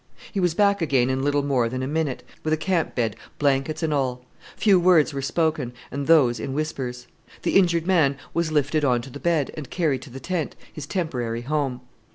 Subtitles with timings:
[0.31, 3.83] He was back again in little more than a minute, with a camp bed, blankets
[3.83, 4.25] and all.
[4.57, 7.05] Few words were spoken, and those in whispers.
[7.43, 10.87] The injured man was lifted on to the bed, and carried to the tent, his
[10.87, 11.81] temporary home.